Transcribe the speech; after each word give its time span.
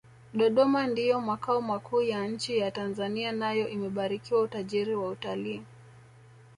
dodoma 0.33 0.87
ndiyo 0.87 1.21
makao 1.21 1.61
makuu 1.61 2.01
ya 2.01 2.27
nchi 2.27 2.57
ya 2.57 2.71
tanzania 2.71 3.31
nayo 3.31 3.67
imebarikiwa 3.69 4.41
utajiri 4.41 4.95
wa 4.95 5.09
utalii 5.09 5.61